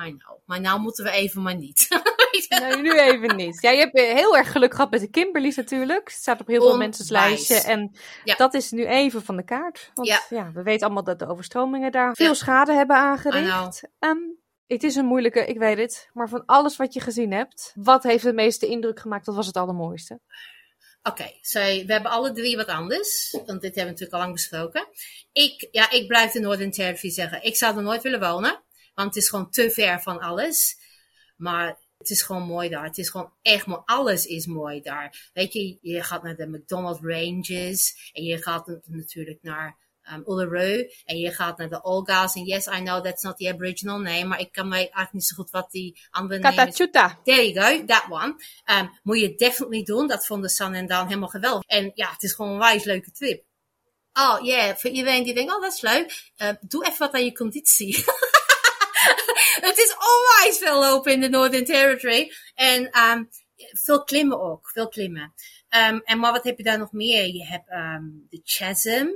I 0.05 0.17
know. 0.17 0.39
Maar 0.45 0.61
nou 0.61 0.81
moeten 0.81 1.05
we 1.05 1.11
even 1.11 1.43
maar 1.43 1.57
niet. 1.57 1.89
nee, 2.49 2.77
nu 2.77 2.99
even 2.99 3.37
niet. 3.37 3.63
Ja, 3.63 3.71
je 3.71 3.79
hebt 3.79 4.01
heel 4.01 4.37
erg 4.37 4.53
geluk 4.53 4.75
gehad 4.75 4.91
met 4.91 5.01
de 5.01 5.11
Kimberly's 5.11 5.57
natuurlijk. 5.57 6.09
Het 6.09 6.19
staat 6.19 6.41
op 6.41 6.47
heel 6.47 6.61
veel 6.61 6.77
mensen's 6.77 7.11
lijstje. 7.11 7.61
En 7.61 7.97
ja. 8.25 8.35
dat 8.35 8.55
is 8.55 8.71
nu 8.71 8.87
even 8.87 9.23
van 9.23 9.37
de 9.37 9.45
kaart. 9.45 9.91
Want 9.95 10.09
ja. 10.09 10.23
ja. 10.29 10.51
we 10.53 10.63
weten 10.63 10.87
allemaal 10.87 11.05
dat 11.05 11.19
de 11.19 11.29
overstromingen 11.29 11.93
daar 11.93 12.15
veel 12.15 12.35
schade 12.35 12.73
hebben 12.73 12.97
aangericht. 12.97 13.83
Um, 13.99 14.36
het 14.67 14.83
is 14.83 14.95
een 14.95 15.05
moeilijke, 15.07 15.47
ik 15.47 15.59
weet 15.59 15.79
het. 15.79 16.11
Maar 16.13 16.29
van 16.29 16.45
alles 16.45 16.77
wat 16.77 16.93
je 16.93 17.01
gezien 17.01 17.33
hebt, 17.33 17.73
wat 17.75 18.03
heeft 18.03 18.25
de 18.25 18.33
meeste 18.33 18.67
indruk 18.67 19.01
gemaakt? 19.01 19.27
Wat 19.27 19.35
was 19.35 19.47
het 19.47 19.57
allermooiste? 19.57 20.21
Oké, 21.03 21.31
okay, 21.53 21.85
we 21.87 21.93
hebben 21.93 22.11
alle 22.11 22.33
drie 22.33 22.57
wat 22.57 22.67
anders. 22.67 23.31
Want 23.31 23.47
dit 23.47 23.75
hebben 23.75 23.85
we 23.85 23.85
natuurlijk 23.85 24.13
al 24.13 24.19
lang 24.19 24.33
besproken. 24.33 24.89
Ik, 25.33 25.69
ja, 25.71 25.91
ik 25.91 26.07
blijf 26.07 26.33
de 26.33 26.41
Northern 26.41 26.71
Territory 26.71 27.13
zeggen. 27.13 27.45
Ik 27.45 27.57
zou 27.57 27.77
er 27.77 27.83
nooit 27.83 28.03
willen 28.03 28.21
wonen. 28.21 28.65
Want 28.95 29.15
het 29.15 29.23
is 29.23 29.29
gewoon 29.29 29.51
te 29.51 29.71
ver 29.71 30.01
van 30.01 30.21
alles. 30.21 30.77
Maar 31.37 31.79
het 31.99 32.11
is 32.11 32.23
gewoon 32.23 32.43
mooi 32.43 32.69
daar. 32.69 32.85
Het 32.85 32.99
is 32.99 33.09
gewoon 33.09 33.33
echt 33.43 33.67
mooi. 33.67 33.81
Alles 33.85 34.27
is 34.27 34.47
mooi 34.47 34.81
daar. 34.81 35.31
Weet 35.33 35.53
je, 35.53 35.79
je 35.81 36.03
gaat 36.03 36.23
naar 36.23 36.37
de 36.37 36.49
McDonald's 36.49 37.01
Ranges. 37.03 38.11
En 38.13 38.23
je 38.23 38.43
gaat 38.43 38.67
natuurlijk 38.85 39.39
naar 39.43 39.79
um, 40.13 40.23
Uluru. 40.27 40.91
En 41.05 41.17
je 41.19 41.31
gaat 41.31 41.59
naar 41.59 41.69
de 41.69 41.83
Olga's. 41.83 42.35
En 42.35 42.45
yes, 42.45 42.67
I 42.67 42.83
know 42.83 43.05
that's 43.05 43.23
not 43.23 43.37
the 43.37 43.49
Aboriginal 43.49 43.99
name. 43.99 44.25
Maar 44.25 44.41
ik 44.41 44.53
kan 44.53 44.69
mij 44.69 44.79
eigenlijk 44.79 45.13
niet 45.13 45.25
zo 45.25 45.35
goed 45.35 45.51
wat 45.51 45.71
die 45.71 46.01
andere. 46.11 46.41
Katachuta. 46.41 47.21
There 47.25 47.53
you 47.53 47.79
go, 47.79 47.85
that 47.85 48.05
one. 48.09 48.35
Um, 48.79 48.91
moet 49.03 49.21
je 49.21 49.35
definitely 49.35 49.83
doen. 49.83 50.07
Dat 50.07 50.27
vonden 50.27 50.51
San 50.51 50.75
en 50.75 50.87
Dan 50.87 51.07
helemaal 51.07 51.29
geweldig. 51.29 51.63
En 51.67 51.93
ja, 51.95 52.11
het 52.11 52.23
is 52.23 52.33
gewoon 52.33 52.53
een 52.53 52.59
wijs 52.59 52.85
leuke 52.85 53.11
trip. 53.11 53.45
Oh 54.13 54.39
yeah, 54.43 54.77
voor 54.77 54.91
iedereen 54.91 55.25
die 55.25 55.35
denkt, 55.35 55.55
oh 55.55 55.61
dat 55.61 55.73
is 55.73 55.81
leuk. 55.81 56.33
Uh, 56.39 56.49
doe 56.61 56.87
even 56.87 56.99
wat 56.99 57.13
aan 57.13 57.25
je 57.25 57.33
conditie. 57.33 57.97
het 59.69 59.79
is 59.79 59.95
onwijs 59.95 60.59
veel 60.59 60.81
lopen 60.81 61.13
in 61.13 61.21
de 61.21 61.29
Northern 61.29 61.65
Territory. 61.65 62.33
En 62.55 62.99
um, 62.99 63.29
veel 63.57 64.05
klimmen 64.05 64.41
ook, 64.41 64.71
veel 64.71 64.89
klimmen. 64.89 65.35
Um, 65.91 66.01
en 66.05 66.19
maar 66.19 66.33
wat 66.33 66.45
heb 66.45 66.57
je 66.57 66.63
daar 66.65 66.79
nog 66.79 66.93
meer? 66.93 67.27
Je 67.27 67.45
hebt 67.45 67.71
um, 67.71 68.27
de 68.31 68.41
Chasm. 68.45 69.07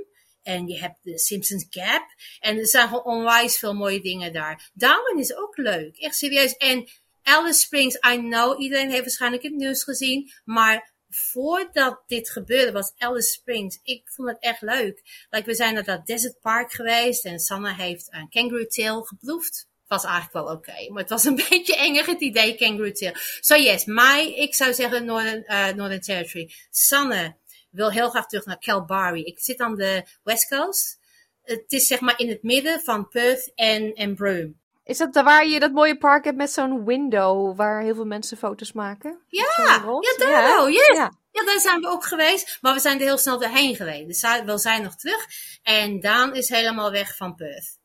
En 0.43 0.67
je 0.67 0.79
hebt 0.79 0.97
de 1.01 1.19
Simpsons 1.19 1.65
Gap. 1.69 2.05
En 2.39 2.57
er 2.57 2.67
zijn 2.67 2.87
gewoon 2.87 3.03
onwijs 3.03 3.57
veel 3.57 3.73
mooie 3.73 4.01
dingen 4.01 4.33
daar. 4.33 4.69
Darwin 4.73 5.19
is 5.19 5.35
ook 5.35 5.57
leuk. 5.57 5.97
Echt 5.97 6.15
serieus. 6.15 6.57
En 6.57 6.87
Alice 7.23 7.59
Springs, 7.59 7.95
I 7.95 8.17
know, 8.17 8.61
iedereen 8.61 8.89
heeft 8.89 9.01
waarschijnlijk 9.01 9.43
het 9.43 9.55
nieuws 9.55 9.83
gezien. 9.83 10.31
Maar 10.45 10.93
voordat 11.09 12.03
dit 12.07 12.29
gebeurde 12.29 12.71
was 12.71 12.93
Alice 12.97 13.29
Springs. 13.29 13.79
Ik 13.83 14.01
vond 14.09 14.27
het 14.27 14.37
echt 14.39 14.61
leuk. 14.61 15.25
Like, 15.29 15.45
we 15.45 15.55
zijn 15.55 15.73
naar 15.73 15.83
dat 15.83 16.05
Desert 16.05 16.39
Park 16.41 16.71
geweest. 16.71 17.25
En 17.25 17.39
Sanne 17.39 17.73
heeft 17.73 18.07
een 18.09 18.29
kangaroo 18.29 18.65
tail 18.65 19.03
geproefd 19.03 19.69
was 19.91 20.03
eigenlijk 20.03 20.33
wel 20.33 20.55
oké. 20.55 20.91
Maar 20.91 21.01
het 21.01 21.09
was 21.09 21.23
een 21.23 21.35
beetje 21.49 21.75
enger 21.75 22.05
het 22.05 22.21
idee 22.21 22.55
kangaroo 22.55 22.91
tail. 22.91 23.13
So 23.39 23.55
yes, 23.55 23.85
mij, 23.85 24.33
ik 24.35 24.55
zou 24.55 24.73
zeggen 24.73 25.05
Northern, 25.05 25.43
uh, 25.47 25.67
Northern 25.67 26.01
Territory. 26.01 26.53
Sanne 26.69 27.35
wil 27.71 27.91
heel 27.91 28.09
graag 28.09 28.27
terug 28.27 28.45
naar 28.45 28.59
Calgary. 28.59 29.21
Ik 29.21 29.39
zit 29.39 29.59
aan 29.59 29.75
de 29.75 30.03
West 30.23 30.47
Coast. 30.47 30.99
Het 31.43 31.71
is 31.71 31.87
zeg 31.87 31.99
maar 31.99 32.19
in 32.19 32.29
het 32.29 32.43
midden 32.43 32.81
van 32.81 33.07
Perth 33.07 33.51
en, 33.55 33.93
en 33.93 34.15
Broome. 34.15 34.53
Is 34.83 34.97
dat 34.97 35.13
waar 35.13 35.47
je 35.47 35.59
dat 35.59 35.71
mooie 35.71 35.97
park 35.97 36.23
hebt 36.23 36.37
met 36.37 36.51
zo'n 36.51 36.85
window 36.85 37.57
waar 37.57 37.81
heel 37.81 37.95
veel 37.95 38.05
mensen 38.05 38.37
foto's 38.37 38.71
maken? 38.71 39.19
Ja, 39.27 39.53
ja, 39.57 39.77
daar 40.17 40.71
yes. 40.71 40.87
ja. 40.95 41.11
ja, 41.31 41.45
daar 41.45 41.59
zijn 41.59 41.81
we 41.81 41.87
ook 41.87 42.05
geweest. 42.05 42.57
Maar 42.61 42.73
we 42.73 42.79
zijn 42.79 42.99
er 42.99 43.05
heel 43.05 43.17
snel 43.17 43.39
doorheen 43.39 43.75
geweest. 43.75 44.07
Dus 44.07 44.43
we 44.45 44.57
zijn 44.57 44.83
nog 44.83 44.95
terug. 44.95 45.27
En 45.63 45.99
Daan 45.99 46.35
is 46.35 46.49
helemaal 46.49 46.91
weg 46.91 47.15
van 47.15 47.35
Perth. 47.35 47.79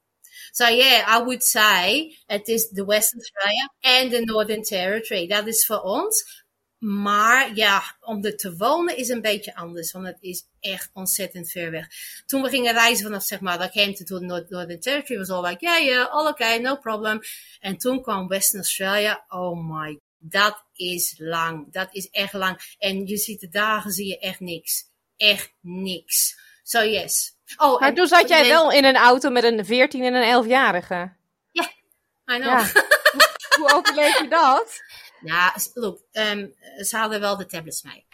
So 0.50 0.64
yeah, 0.68 1.20
I 1.20 1.24
would 1.24 1.44
say 1.44 2.16
het 2.26 2.48
is 2.48 2.68
de 2.68 2.84
Western 2.84 3.20
Australia 3.20 3.72
en 3.80 4.08
de 4.08 4.24
Northern 4.24 4.62
Territory. 4.62 5.26
Dat 5.26 5.46
is 5.46 5.66
voor 5.66 5.80
ons. 5.80 6.44
Maar 6.86 7.54
ja, 7.54 7.82
om 8.00 8.24
er 8.24 8.36
te 8.36 8.56
wonen 8.56 8.96
is 8.96 9.08
een 9.08 9.20
beetje 9.20 9.54
anders, 9.54 9.92
want 9.92 10.06
het 10.06 10.16
is 10.20 10.44
echt 10.60 10.90
ontzettend 10.92 11.50
ver 11.50 11.70
weg. 11.70 11.86
Toen 12.26 12.42
we 12.42 12.48
gingen 12.48 12.72
reizen 12.72 13.04
vanaf, 13.04 13.22
zeg 13.22 13.40
maar, 13.40 13.58
dat 13.58 13.70
came 13.70 13.92
to 13.92 14.04
the 14.04 14.24
Northern 14.24 14.80
Territory, 14.80 15.18
was 15.18 15.30
all 15.30 15.44
like, 15.44 15.64
yeah, 15.64 15.84
yeah, 15.84 16.12
all 16.12 16.26
okay, 16.26 16.58
no 16.58 16.76
problem. 16.76 17.20
En 17.60 17.76
toen 17.76 18.02
kwam 18.02 18.28
Western 18.28 18.60
Australia, 18.60 19.24
oh 19.28 19.78
my, 19.78 19.98
dat 20.18 20.64
is 20.74 21.14
lang. 21.18 21.72
Dat 21.72 21.88
is 21.90 22.08
echt 22.10 22.32
lang. 22.32 22.74
En 22.78 23.06
je 23.06 23.16
ziet 23.16 23.40
de 23.40 23.48
dagen, 23.48 23.90
zie 23.90 24.06
je 24.06 24.18
echt 24.18 24.40
niks. 24.40 24.84
Echt 25.16 25.52
niks. 25.60 26.38
So 26.62 26.82
yes. 26.82 27.36
Oh, 27.56 27.80
maar 27.80 27.94
toen 27.94 28.06
zat 28.06 28.28
jij 28.28 28.48
wel 28.48 28.72
in 28.72 28.84
een 28.84 28.96
auto 28.96 29.30
met 29.30 29.44
een 29.44 29.64
14 29.64 30.02
en 30.02 30.14
een 30.14 30.44
11-jarige. 30.44 30.94
Ja, 30.94 31.70
yeah, 32.24 32.38
I 32.38 32.42
know. 32.42 32.52
Ja. 32.52 32.84
Hoe 33.58 33.72
overleef 33.72 34.18
je 34.18 34.28
dat? 34.28 34.82
Ja, 35.20 35.56
look, 35.74 36.02
um, 36.12 36.54
ze 36.84 36.96
hadden 36.96 37.20
wel 37.20 37.36
de 37.36 37.46
tablets 37.46 37.82
mee. 37.82 38.04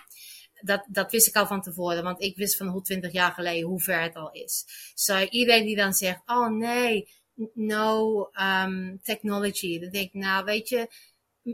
Dat, 0.60 0.84
dat 0.88 1.12
wist 1.12 1.26
ik 1.26 1.36
al 1.36 1.46
van 1.46 1.62
tevoren, 1.62 2.02
want 2.02 2.22
ik 2.22 2.36
wist 2.36 2.56
van 2.56 2.66
hoe 2.66 2.82
20 2.82 3.12
jaar 3.12 3.32
geleden 3.32 3.68
hoe 3.68 3.80
ver 3.80 4.02
het 4.02 4.14
al 4.14 4.30
is. 4.30 4.64
So, 4.94 5.18
iedereen 5.18 5.64
die 5.64 5.76
dan 5.76 5.92
zegt, 5.92 6.22
oh 6.26 6.48
nee, 6.48 7.08
no 7.54 8.28
um, 8.40 9.00
technology. 9.02 9.80
Dan 9.80 9.90
denk 9.90 10.06
ik, 10.06 10.14
nou 10.14 10.44
weet 10.44 10.68
je, 10.68 10.88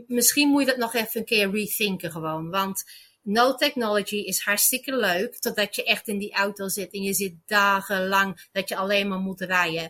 misschien 0.07 0.49
moet 0.49 0.61
je 0.61 0.67
dat 0.67 0.77
nog 0.77 0.93
even 0.93 1.19
een 1.19 1.25
keer 1.25 1.51
rethinken 1.51 2.11
gewoon. 2.11 2.49
Want 2.49 2.83
no 3.21 3.55
technology 3.55 4.15
is 4.15 4.41
hartstikke 4.41 4.95
leuk, 4.95 5.39
totdat 5.39 5.75
je 5.75 5.83
echt 5.83 6.07
in 6.07 6.17
die 6.17 6.33
auto 6.33 6.67
zit 6.67 6.93
en 6.93 7.01
je 7.01 7.13
zit 7.13 7.33
dagenlang 7.45 8.47
dat 8.51 8.69
je 8.69 8.75
alleen 8.75 9.07
maar 9.07 9.19
moet 9.19 9.41
rijden. 9.41 9.89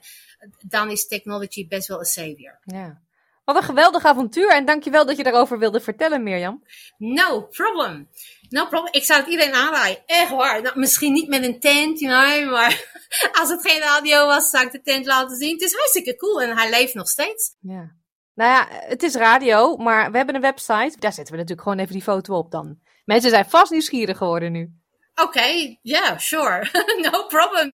Dan 0.67 0.91
is 0.91 1.07
technology 1.07 1.67
best 1.67 1.87
wel 1.87 1.99
een 1.99 2.05
savior. 2.05 2.59
Ja. 2.63 3.01
Wat 3.49 3.57
een 3.57 3.63
geweldig 3.63 4.03
avontuur 4.03 4.49
en 4.49 4.65
dankjewel 4.65 5.05
dat 5.05 5.17
je 5.17 5.23
daarover 5.23 5.59
wilde 5.59 5.79
vertellen, 5.79 6.23
Mirjam. 6.23 6.63
No 6.97 7.41
problem. 7.41 8.09
No 8.49 8.65
problem. 8.65 8.93
Ik 8.93 9.03
zou 9.03 9.19
het 9.19 9.29
iedereen 9.29 9.53
aanraaien. 9.53 9.97
Echt 10.05 10.29
waar. 10.29 10.61
Nou, 10.61 10.79
misschien 10.79 11.13
niet 11.13 11.27
met 11.27 11.43
een 11.43 11.59
tent, 11.59 11.99
you 11.99 12.41
know, 12.41 12.51
maar 12.51 12.83
als 13.41 13.49
het 13.49 13.61
geen 13.61 13.79
radio 13.79 14.25
was, 14.25 14.49
zou 14.49 14.65
ik 14.65 14.71
de 14.71 14.81
tent 14.81 15.05
laten 15.05 15.37
zien. 15.37 15.51
Het 15.51 15.61
is 15.61 15.73
hartstikke 15.73 16.15
cool 16.15 16.41
en 16.41 16.57
hij 16.57 16.69
leeft 16.69 16.93
nog 16.93 17.07
steeds. 17.07 17.55
Ja. 17.59 17.91
Nou 18.33 18.51
ja, 18.51 18.67
het 18.69 19.03
is 19.03 19.15
radio, 19.15 19.77
maar 19.77 20.11
we 20.11 20.17
hebben 20.17 20.35
een 20.35 20.41
website. 20.41 20.95
Daar 20.99 21.13
zetten 21.13 21.33
we 21.33 21.39
natuurlijk 21.39 21.61
gewoon 21.61 21.79
even 21.79 21.93
die 21.93 22.03
foto 22.03 22.37
op 22.37 22.51
dan. 22.51 22.79
Mensen 23.05 23.29
zijn 23.29 23.49
vast 23.49 23.71
nieuwsgierig 23.71 24.17
geworden 24.17 24.51
nu. 24.51 24.73
Oké, 25.15 25.27
okay, 25.27 25.79
yeah, 25.81 26.17
sure. 26.17 26.69
no 27.11 27.25
problem. 27.25 27.71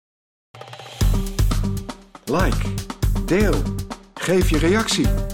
Like, 2.25 2.75
deel, 3.27 3.63
geef 4.15 4.51
je 4.51 4.59
reactie. 4.59 5.34